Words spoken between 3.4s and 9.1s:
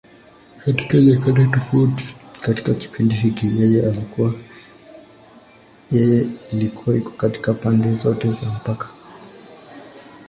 yeye ilikuwa iko katika pande zote za mpaka.